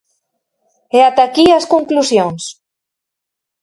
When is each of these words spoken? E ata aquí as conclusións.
E 0.97 0.99
ata 1.09 1.21
aquí 1.25 1.45
as 1.51 1.65
conclusións. 1.73 2.43